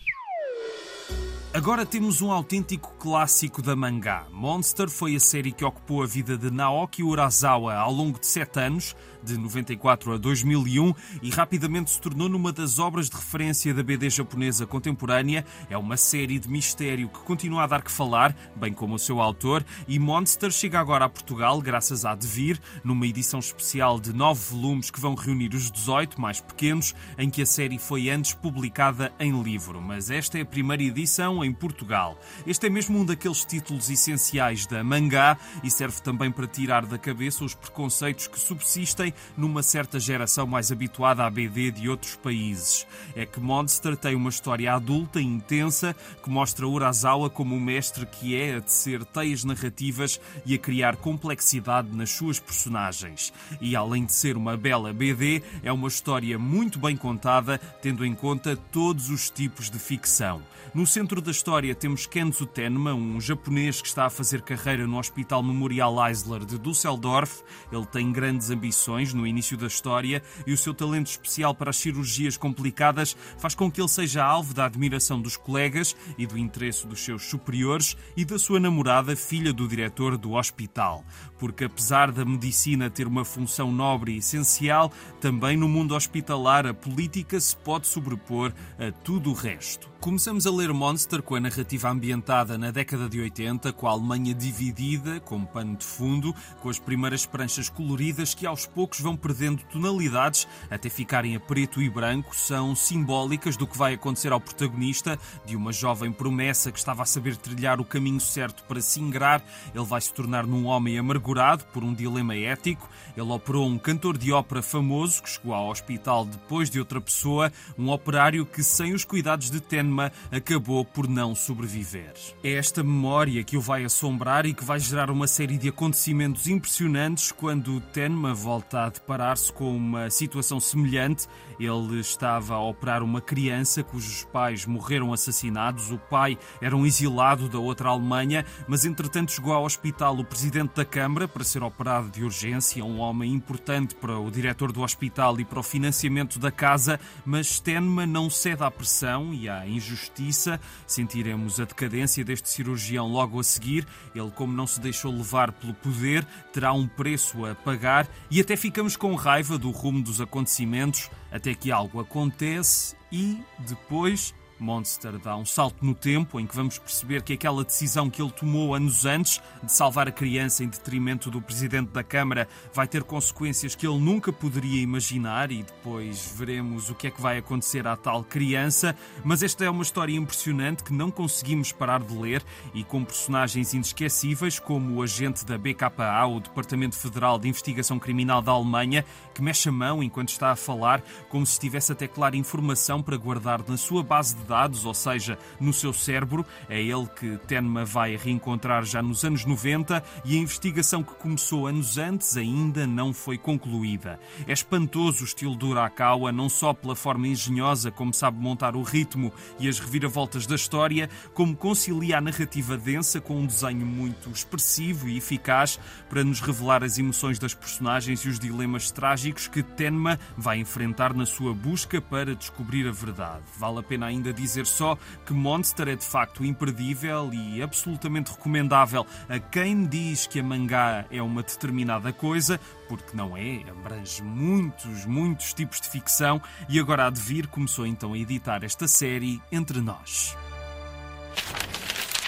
[1.55, 4.27] Agora temos um autêntico clássico da mangá.
[4.33, 8.59] Monster foi a série que ocupou a vida de Naoki Urasawa ao longo de sete
[8.59, 13.85] anos, de 94 a 2001, e rapidamente se tornou numa das obras de referência da
[13.85, 15.47] BD japonesa contemporânea.
[15.71, 19.21] É uma série de mistério que continua a dar que falar, bem como o seu
[19.21, 24.43] autor, e Monster chega agora a Portugal graças à Devir, numa edição especial de nove
[24.51, 29.13] volumes que vão reunir os 18 mais pequenos, em que a série foi antes publicada
[29.21, 29.81] em livro.
[29.81, 32.17] Mas esta é a primeira edição em Portugal.
[32.47, 36.97] Este é mesmo um daqueles títulos essenciais da mangá e serve também para tirar da
[36.97, 42.87] cabeça os preconceitos que subsistem numa certa geração mais habituada à BD de outros países.
[43.17, 48.07] É que Monster tem uma história adulta e intensa que mostra Urasawa como um mestre
[48.07, 53.33] que é a tecer teias narrativas e a criar complexidade nas suas personagens.
[53.61, 58.15] E além de ser uma bela BD, é uma história muito bem contada, tendo em
[58.15, 60.43] conta todos os tipos de ficção.
[60.75, 64.99] No centro da história temos Kenzo Tenma, um japonês que está a fazer carreira no
[64.99, 67.45] Hospital Memorial Eisler de Düsseldorf.
[67.71, 71.77] Ele tem grandes ambições no início da história e o seu talento especial para as
[71.77, 76.85] cirurgias complicadas faz com que ele seja alvo da admiração dos colegas e do interesse
[76.89, 81.05] dos seus superiores e da sua namorada, filha do diretor do hospital.
[81.39, 86.75] Porque apesar da medicina ter uma função nobre e essencial, também no mundo hospitalar a
[86.75, 89.94] política se pode sobrepor a tudo o resto.
[90.05, 94.35] Começamos a ler Monster com a narrativa ambientada na década de 80, com a Alemanha
[94.35, 99.63] dividida, como pano de fundo, com as primeiras pranchas coloridas que aos poucos vão perdendo
[99.73, 105.19] tonalidades até ficarem a preto e branco, são simbólicas do que vai acontecer ao protagonista,
[105.47, 109.43] de uma jovem promessa que estava a saber trilhar o caminho certo para se ingrar.
[109.75, 112.91] Ele vai se tornar num homem amargurado por um dilema ético.
[113.17, 117.51] Ele operou um cantor de ópera famoso que chegou ao hospital depois de outra pessoa,
[117.79, 119.94] um operário que, sem os cuidados de Ten
[120.31, 122.13] acabou por não sobreviver.
[122.43, 126.49] É esta memória que o vai assombrar e que vai gerar uma série de acontecimentos
[126.49, 131.27] impressionantes quando Tenma volta a deparar-se com uma situação semelhante.
[131.59, 135.91] Ele estava a operar uma criança cujos pais morreram assassinados.
[135.91, 140.75] O pai era um exilado da outra Alemanha, mas entretanto chegou ao hospital o presidente
[140.75, 145.41] da Câmara para ser operado de urgência, um homem importante para o diretor do hospital
[145.41, 149.95] e para o financiamento da casa, mas Tenma não cede à pressão e à injustiça
[149.95, 150.61] injustiça.
[150.87, 153.87] Sentiremos a decadência deste cirurgião logo a seguir.
[154.15, 158.57] Ele, como não se deixou levar pelo poder, terá um preço a pagar e até
[158.57, 165.37] ficamos com raiva do rumo dos acontecimentos até que algo acontece e depois Monster dá
[165.37, 169.05] um salto no tempo em que vamos perceber que aquela decisão que ele tomou anos
[169.05, 173.87] antes de salvar a criança em detrimento do presidente da Câmara vai ter consequências que
[173.87, 178.23] ele nunca poderia imaginar e depois veremos o que é que vai acontecer à tal
[178.23, 178.97] criança.
[179.25, 183.75] Mas esta é uma história impressionante que não conseguimos parar de ler e com personagens
[183.75, 189.43] inesquecíveis como o agente da BKA, o Departamento Federal de Investigação Criminal da Alemanha, que
[189.43, 193.63] mexe a mão enquanto está a falar, como se estivesse a teclar informação para guardar
[193.69, 196.45] na sua base de dados, ou seja, no seu cérebro.
[196.69, 201.67] É ele que Tenma vai reencontrar já nos anos 90 e a investigação que começou
[201.67, 204.19] anos antes ainda não foi concluída.
[204.47, 208.83] É espantoso o estilo do Urakawa, não só pela forma engenhosa como sabe montar o
[208.83, 214.31] ritmo e as reviravoltas da história, como concilia a narrativa densa com um desenho muito
[214.31, 215.79] expressivo e eficaz
[216.09, 221.15] para nos revelar as emoções das personagens e os dilemas trágicos que Tenma vai enfrentar
[221.15, 223.43] na sua busca para descobrir a verdade.
[223.59, 229.07] Vale a pena ainda dizer só que Monster é de facto imperdível e absolutamente recomendável
[229.29, 235.07] a quem diz que a mangá é uma determinada coisa, porque não é, abrange muitos,
[235.07, 239.41] muitos tipos de ficção e agora há de vir começou então a editar esta série
[239.51, 240.37] Entre Nós.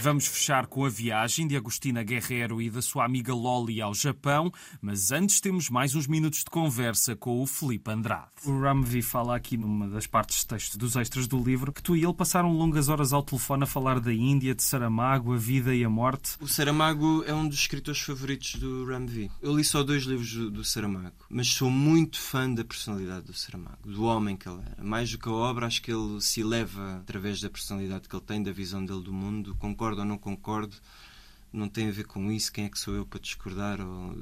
[0.02, 4.52] Vamos fechar com a viagem de Agostina Guerreiro e da sua amiga Loli ao Japão,
[4.80, 8.30] mas antes temos mais uns minutos de conversa com o Felipe Andrade.
[8.44, 11.96] O Ramvi fala aqui numa das partes de texto dos extras do livro que tu
[11.96, 15.74] e ele passaram longas horas ao telefone a falar da Índia, de Saramago, a vida
[15.74, 16.36] e a morte.
[16.40, 19.30] O Saramago é um dos escritores favoritos do Ramvi.
[19.42, 23.34] Eu li só dois livros do, do Saramago, mas sou muito fã da personalidade do
[23.34, 24.84] Saramago, do homem que ele era.
[24.84, 28.24] Mais do que a obra, acho que ele se eleva através da personalidade que ele
[28.24, 29.56] tem, da visão dele do mundo.
[29.58, 30.76] Concordo concordo ou não concordo,
[31.52, 33.80] não tem a ver com isso, quem é que sou eu para discordar.
[33.80, 34.16] Ou...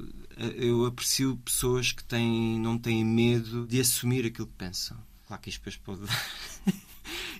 [0.55, 4.97] Eu aprecio pessoas que têm, não têm medo de assumir aquilo que pensam.
[5.27, 6.25] Claro que isto depois pode dar.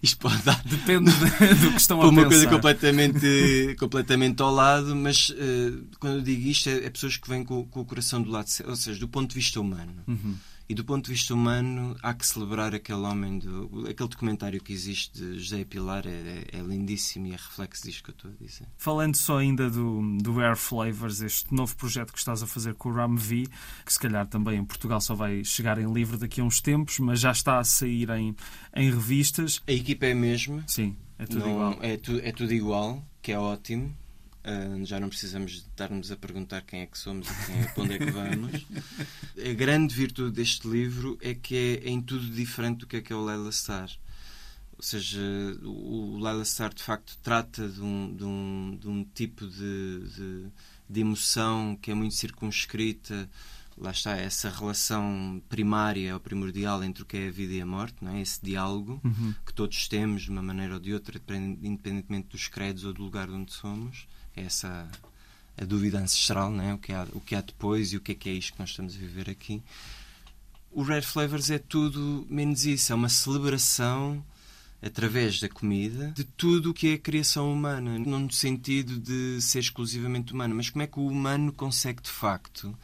[0.02, 0.62] isto pode dar.
[0.64, 1.12] Depende
[1.62, 2.30] do que estão a uma pensar.
[2.30, 7.30] coisa completamente, completamente ao lado, mas uh, quando eu digo isto, é, é pessoas que
[7.30, 10.04] vêm com, com, o coração do lado, ou seja, do ponto de vista humano.
[10.08, 10.36] Uhum.
[10.68, 14.74] E do ponto de vista humano, há que celebrar aquele homem, do, aquele documentário que
[14.74, 18.44] existe de José Pilar, é, é, lindíssimo e é reflexo disto que eu estou a
[18.44, 18.68] dizer.
[18.76, 22.90] Falando só ainda do, do Air Flavors, este novo projeto que estás a fazer com
[22.90, 23.48] o Ram V,
[23.86, 26.98] que se calhar também em Portugal só vai chegar em livro daqui a uns tempos,
[26.98, 28.36] mas já está a sair em,
[28.76, 29.62] em revistas.
[29.68, 30.64] A equipa é a mesma.
[30.66, 31.78] Sim, é tudo Não, igual.
[31.82, 33.96] É, tu, é tudo igual, que é ótimo.
[34.46, 37.84] Uh, já não precisamos estar-nos a perguntar quem é que somos e quem é, para
[37.84, 38.68] onde é que vamos.
[39.44, 43.12] a grande virtude deste livro é que é, em tudo diferente do que é que
[43.12, 43.90] é o Laila Star.
[44.78, 45.20] Ou seja,
[45.64, 50.46] o, Laila Star de facto trata de um, de um, de um tipo de, de,
[50.88, 53.28] de emoção que é muito circunscrita
[53.78, 57.66] lá está essa relação primária ou primordial entre o que é a vida e a
[57.66, 58.22] morte, não é?
[58.22, 59.34] esse diálogo uhum.
[59.46, 63.30] que todos temos de uma maneira ou de outra, independentemente dos credos ou do lugar
[63.30, 64.90] onde somos essa
[65.58, 66.74] a dúvida ancestral, né?
[66.74, 68.60] o, que há, o que há depois e o que é que é isto que
[68.60, 69.64] nós estamos a viver aqui.
[70.72, 74.24] O Red Flavors é tudo menos isso, é uma celebração
[74.82, 79.42] através da comida de tudo o que é a criação humana, não no sentido de
[79.42, 82.78] ser exclusivamente humano, mas como é que o humano consegue de facto,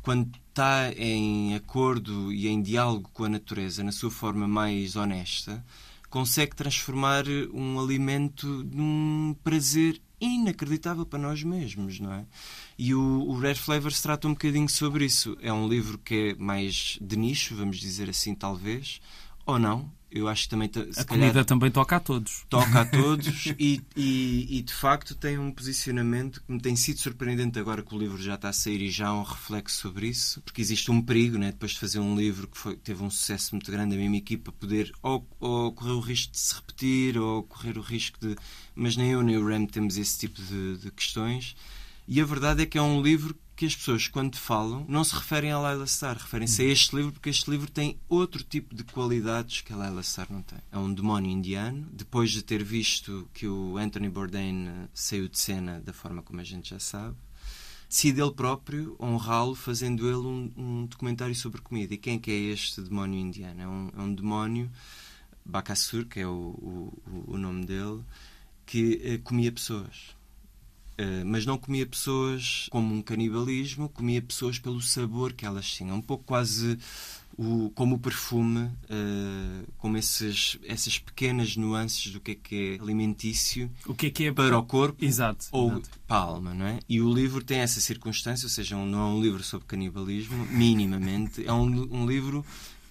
[0.00, 5.64] quando está em acordo e em diálogo com a natureza, na sua forma mais honesta,
[6.08, 12.24] consegue transformar um alimento num prazer inacreditável para nós mesmos, não é?
[12.78, 15.36] E o, o Red Flavors trata um bocadinho sobre isso.
[15.40, 19.00] É um livro que é mais de nicho, vamos dizer assim, talvez,
[19.46, 19.90] ou não.
[20.14, 22.46] Eu acho que também a comida também toca a todos.
[22.48, 27.00] Toca a todos e, e, e, de facto tem um posicionamento que me tem sido
[27.00, 30.06] surpreendente agora que o livro já está a sair e já há um reflexo sobre
[30.06, 33.10] isso, porque existe um perigo, né, depois de fazer um livro que foi, teve um
[33.10, 37.18] sucesso muito grande, a mesma equipa poder ou, ou correr o risco de se repetir
[37.18, 38.36] ou correr o risco de.
[38.72, 41.56] Mas nem eu nem o Ram temos esse tipo de, de questões.
[42.06, 45.14] E a verdade é que é um livro que as pessoas, quando falam, não se
[45.14, 48.82] referem a Laila Star, referem-se a este livro porque este livro tem outro tipo de
[48.82, 50.58] qualidades que a Laila Star não tem.
[50.72, 51.86] É um demónio indiano.
[51.92, 56.44] Depois de ter visto que o Anthony Bourdain saiu de cena da forma como a
[56.44, 57.16] gente já sabe,
[57.88, 61.94] decide ele próprio honrá-lo fazendo ele um, um, documentário sobre comida.
[61.94, 63.62] E quem é que é este demónio indiano?
[63.62, 64.68] É um, é um demónio,
[65.44, 68.02] Bakasur, que é o, o, o nome dele,
[68.66, 70.16] que uh, comia pessoas.
[70.96, 75.96] Uh, mas não comia pessoas como um canibalismo, comia pessoas pelo sabor que elas tinham.
[75.96, 76.78] Um pouco quase
[77.36, 82.82] o, como o perfume, uh, como esses, essas pequenas nuances do que é que é
[82.82, 85.90] alimentício o que é que é para o corpo exato, ou exato.
[86.06, 86.54] para a alma.
[86.54, 86.78] Não é?
[86.88, 91.44] E o livro tem essa circunstância, ou seja, não é um livro sobre canibalismo, minimamente.
[91.46, 92.44] É um, um livro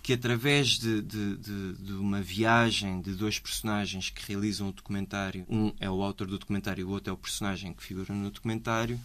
[0.04, 5.46] que através de, de, de, de, uma viagem de dois personagens que realizam o documentário,
[5.50, 9.00] um é o autor do documentário, o outro é o personagem que figura no documentário,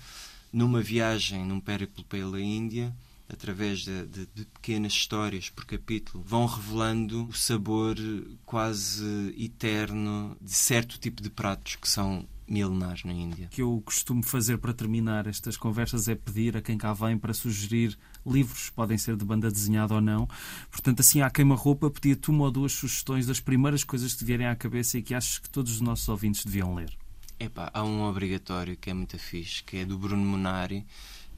[0.52, 2.92] numa viagem, num périplo pela Índia,
[3.28, 7.96] através de, pequenas histórias por capítulo, vão revelando o sabor
[8.44, 13.46] quase eterno de certo tipo de pratos que são milenares na Índia.
[13.46, 17.18] O que eu costumo fazer para terminar estas conversas é pedir a quem cá vem
[17.18, 20.28] para sugerir livros, podem ser de banda desenhada ou não.
[20.70, 24.46] Portanto, assim, à queima-roupa, pedia-te uma ou duas sugestões das primeiras coisas que te vierem
[24.46, 26.96] à cabeça e que achas que todos os nossos ouvintes deviam ler.
[27.40, 30.85] Epá, há um obrigatório que é muito fixe, que é do Bruno Munari,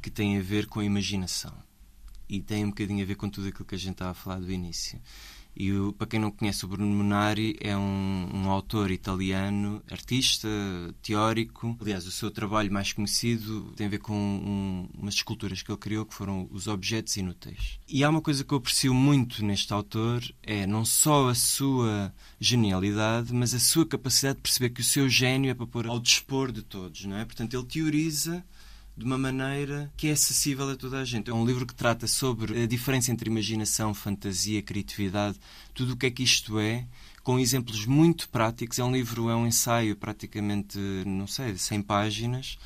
[0.01, 1.53] que tem a ver com a imaginação.
[2.29, 4.41] E tem um bocadinho a ver com tudo aquilo que a gente estava a falar
[4.41, 4.99] do início.
[5.55, 10.49] E o, para quem não conhece, o Bruno Munari é um, um, autor italiano, artista,
[11.03, 11.77] teórico.
[11.81, 15.79] Aliás, o seu trabalho mais conhecido tem a ver com um, umas esculturas que ele
[15.79, 17.79] criou que foram os objetos inúteis.
[17.89, 22.13] E há uma coisa que eu aprecio muito neste autor é não só a sua
[22.39, 26.01] genialidade, mas a sua capacidade de perceber que o seu gênio é para pôr ao
[26.01, 27.25] dispor de todos, não é?
[27.25, 28.45] Portanto, ele teoriza
[29.01, 31.31] de uma maneira que é acessível a toda a gente.
[31.31, 35.41] É um livro que trata sobre a diferença entre imaginação, fantasia, criatividade,
[35.73, 36.87] tudo o que é que isto é,
[37.23, 38.79] com exemplos muito práticos.
[38.79, 42.59] É um livro, é um ensaio praticamente, não sei, 100 páginas,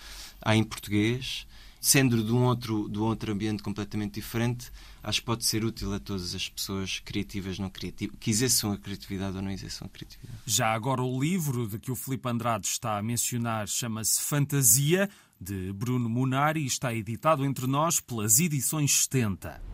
[0.43, 1.47] há em português,
[1.81, 5.95] sendo de um outro, de um outro ambiente completamente diferente, acho que pode ser útil
[5.95, 9.89] a todas as pessoas criativas, não criativas, que exerçam a criatividade ou não exerçam a
[9.89, 10.39] criatividade.
[10.47, 15.09] Já agora o livro de que o Filipe Andrade está a mencionar chama-se Fantasia
[15.45, 19.74] de Bruno Munari está editado entre nós pelas edições 70.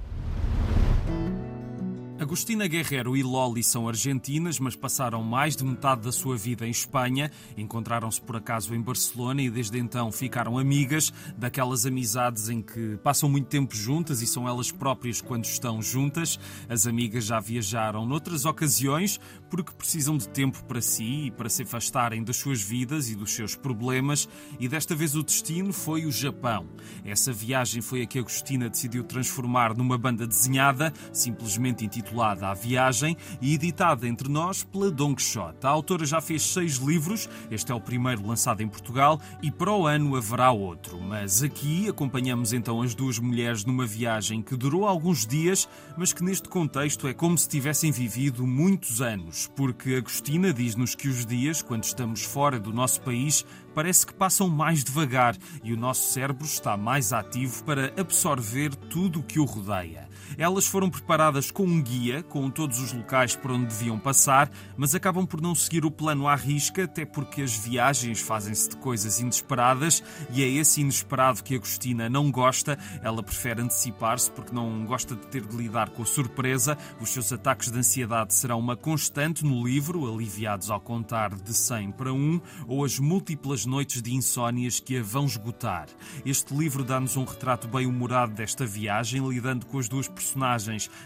[2.21, 6.71] Agostina Guerrero e Loli são argentinas, mas passaram mais de metade da sua vida em
[6.71, 7.31] Espanha.
[7.57, 13.27] Encontraram-se por acaso em Barcelona e desde então ficaram amigas, daquelas amizades em que passam
[13.27, 16.39] muito tempo juntas e são elas próprias quando estão juntas.
[16.69, 21.63] As amigas já viajaram noutras ocasiões porque precisam de tempo para si e para se
[21.63, 24.29] afastarem das suas vidas e dos seus problemas,
[24.61, 26.69] e desta vez o destino foi o Japão.
[27.03, 32.55] Essa viagem foi a que Agostina decidiu transformar numa banda desenhada, simplesmente intitulada intitulada A
[32.55, 35.65] Viagem e editada entre nós pela Don Quixote.
[35.65, 39.73] A autora já fez seis livros, este é o primeiro lançado em Portugal e para
[39.73, 41.01] o ano haverá outro.
[41.01, 46.25] Mas aqui acompanhamos então as duas mulheres numa viagem que durou alguns dias, mas que
[46.25, 51.63] neste contexto é como se tivessem vivido muitos anos, porque Agostina diz-nos que os dias,
[51.63, 53.45] quando estamos fora do nosso país,
[53.75, 59.21] parece que passam mais devagar e o nosso cérebro está mais ativo para absorver tudo
[59.21, 60.10] o que o rodeia.
[60.41, 64.95] Elas foram preparadas com um guia, com todos os locais por onde deviam passar, mas
[64.95, 69.21] acabam por não seguir o plano à risca, até porque as viagens fazem-se de coisas
[69.21, 72.79] inesperadas e é esse inesperado que Agostina não gosta.
[73.03, 76.79] Ela prefere antecipar-se porque não gosta de ter de lidar com a surpresa.
[76.99, 81.93] Os seus ataques de ansiedade serão uma constante no livro, aliviados ao contar de 100
[81.93, 85.87] para 1, ou as múltiplas noites de insónias que a vão esgotar.
[86.25, 90.30] Este livro dá-nos um retrato bem humorado desta viagem, lidando com as duas personagens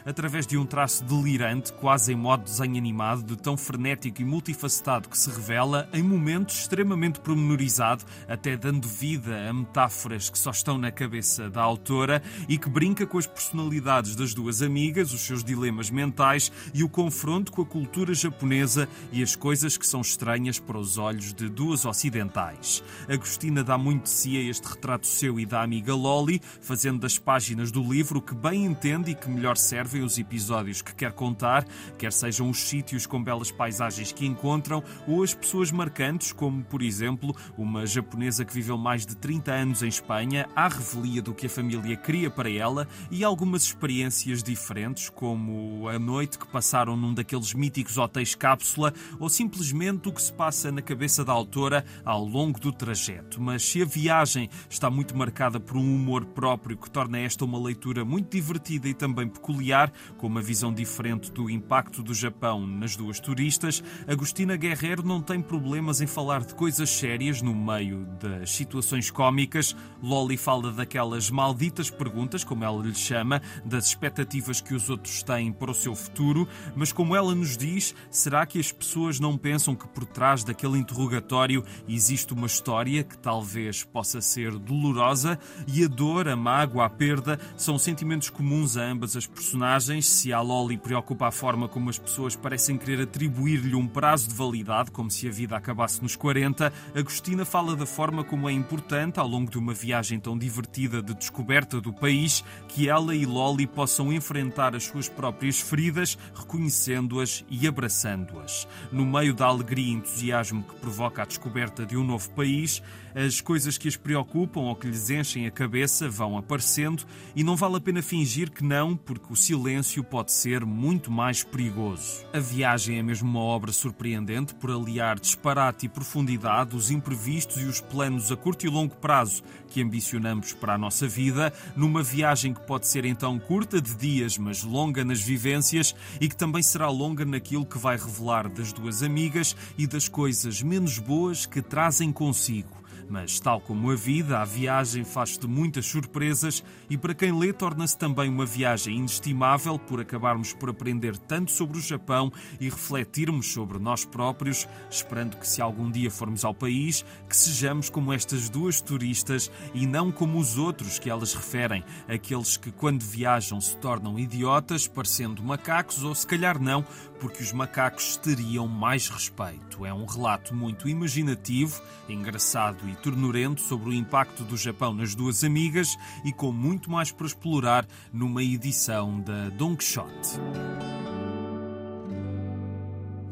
[0.04, 5.08] através de um traço delirante, quase em modo desenho animado, de tão frenético e multifacetado
[5.08, 10.78] que se revela em momentos extremamente promenorizado, até dando vida a metáforas que só estão
[10.78, 15.44] na cabeça da autora e que brinca com as personalidades das duas amigas, os seus
[15.44, 20.58] dilemas mentais e o confronto com a cultura japonesa e as coisas que são estranhas
[20.58, 22.82] para os olhos de duas ocidentais.
[23.08, 27.18] Agostina dá muito de si a este retrato seu e da amiga Loli, fazendo das
[27.18, 31.64] páginas do livro que bem entende e que melhor servem os episódios que quer contar,
[31.98, 36.82] quer sejam os sítios com belas paisagens que encontram ou as pessoas marcantes, como por
[36.82, 41.46] exemplo uma japonesa que viveu mais de 30 anos em Espanha, à revelia do que
[41.46, 47.14] a família queria para ela e algumas experiências diferentes, como a noite que passaram num
[47.14, 52.24] daqueles míticos hotéis cápsula ou simplesmente o que se passa na cabeça da autora ao
[52.24, 53.40] longo do trajeto.
[53.40, 57.58] Mas se a viagem está muito marcada por um humor próprio que torna esta uma
[57.58, 62.64] leitura muito divertida e e também peculiar, com uma visão diferente do impacto do Japão
[62.64, 68.06] nas duas turistas, Agostina Guerreiro não tem problemas em falar de coisas sérias no meio
[68.20, 69.74] das situações cómicas.
[70.00, 75.52] Loli fala daquelas malditas perguntas, como ela lhe chama, das expectativas que os outros têm
[75.52, 79.74] para o seu futuro, mas como ela nos diz, será que as pessoas não pensam
[79.74, 85.88] que por trás daquele interrogatório existe uma história que talvez possa ser dolorosa e a
[85.88, 90.06] dor, a mágoa, a perda são sentimentos comuns a ambas as personagens.
[90.06, 94.34] Se a Loli preocupa a forma como as pessoas parecem querer atribuir-lhe um prazo de
[94.34, 99.18] validade, como se a vida acabasse nos 40, Agostina fala da forma como é importante,
[99.18, 103.66] ao longo de uma viagem tão divertida de descoberta do país, que ela e Loli
[103.66, 108.68] possam enfrentar as suas próprias feridas, reconhecendo-as e abraçando-as.
[108.92, 112.82] No meio da alegria e entusiasmo que provoca a descoberta de um novo país,
[113.14, 117.54] as coisas que as preocupam ou que lhes enchem a cabeça vão aparecendo e não
[117.54, 122.26] vale a pena fingir que não, porque o silêncio pode ser muito mais perigoso.
[122.32, 127.64] A viagem é mesmo uma obra surpreendente por aliar disparate e profundidade, os imprevistos e
[127.64, 132.54] os planos a curto e longo prazo que ambicionamos para a nossa vida, numa viagem
[132.54, 136.88] que pode ser então curta de dias, mas longa nas vivências e que também será
[136.88, 142.12] longa naquilo que vai revelar das duas amigas e das coisas menos boas que trazem
[142.12, 142.83] consigo.
[143.08, 147.52] Mas, tal como a vida, a viagem faz de muitas surpresas e, para quem lê,
[147.52, 153.52] torna-se também uma viagem inestimável por acabarmos por aprender tanto sobre o Japão e refletirmos
[153.52, 158.48] sobre nós próprios, esperando que, se algum dia formos ao país, que sejamos como estas
[158.48, 163.76] duas turistas e não como os outros que elas referem, aqueles que, quando viajam, se
[163.76, 166.84] tornam idiotas, parecendo macacos, ou se calhar não,
[167.20, 169.84] porque os macacos teriam mais respeito.
[169.84, 175.44] É um relato muito imaginativo, engraçado e ternurento sobre o impacto do Japão nas duas
[175.44, 180.38] amigas e com muito mais para explorar numa edição da Don Quixote.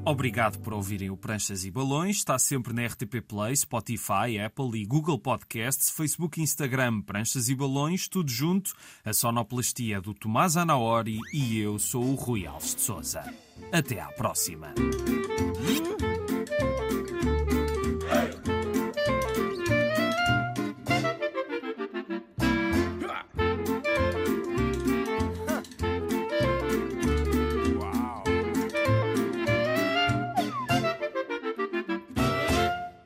[0.05, 2.16] Obrigado por ouvirem o Pranchas e Balões.
[2.16, 7.55] Está sempre na RTP Play, Spotify, Apple e Google Podcasts, Facebook e Instagram Pranchas e
[7.55, 8.72] Balões, tudo junto.
[9.05, 13.22] A sonoplastia do Tomás Anaori e eu sou o Rui Alves de Souza.
[13.70, 14.74] Até à próxima.